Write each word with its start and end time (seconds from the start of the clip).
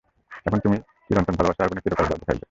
এখন 0.45 0.59
তুমি 0.59 0.77
চিরন্তন 1.05 1.35
ভালোবাসার 1.37 1.65
আগুনে 1.65 1.83
চিরকাল 1.85 2.05
জ্বলতে 2.05 2.25
থাকবে! 2.25 2.39